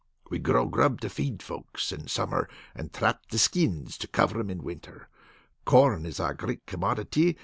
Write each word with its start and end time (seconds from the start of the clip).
We 0.31 0.39
grow 0.39 0.65
grub 0.65 0.99
to 1.01 1.11
feed 1.11 1.43
folks 1.43 1.91
in 1.91 2.07
summer 2.07 2.49
and 2.73 2.91
trap 2.91 3.21
for 3.29 3.37
skins 3.37 3.99
to 3.99 4.07
cover 4.07 4.39
'em 4.39 4.49
in 4.49 4.63
winter. 4.63 5.09
Corn 5.63 6.07
is 6.07 6.19
our 6.19 6.33
great 6.33 6.65
commodity. 6.65 7.37